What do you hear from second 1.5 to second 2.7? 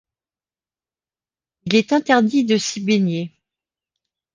Il est interdit de